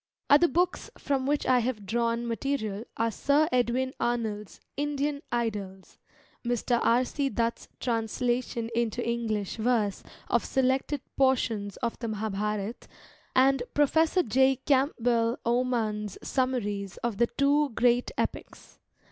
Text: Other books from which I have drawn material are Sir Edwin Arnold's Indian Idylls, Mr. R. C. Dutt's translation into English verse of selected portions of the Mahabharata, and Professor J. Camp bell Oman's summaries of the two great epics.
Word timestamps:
Other 0.31 0.47
books 0.47 0.89
from 0.97 1.27
which 1.27 1.45
I 1.45 1.59
have 1.59 1.85
drawn 1.85 2.25
material 2.25 2.85
are 2.97 3.11
Sir 3.11 3.47
Edwin 3.51 3.93
Arnold's 3.99 4.59
Indian 4.75 5.21
Idylls, 5.31 5.99
Mr. 6.43 6.79
R. 6.81 7.05
C. 7.05 7.29
Dutt's 7.29 7.67
translation 7.79 8.71
into 8.73 9.07
English 9.07 9.57
verse 9.57 10.01
of 10.27 10.43
selected 10.43 11.01
portions 11.17 11.77
of 11.83 11.99
the 11.99 12.07
Mahabharata, 12.07 12.87
and 13.35 13.61
Professor 13.75 14.23
J. 14.23 14.55
Camp 14.55 14.93
bell 14.99 15.37
Oman's 15.45 16.17
summaries 16.23 16.97
of 17.03 17.17
the 17.17 17.27
two 17.27 17.69
great 17.75 18.09
epics. 18.17 18.79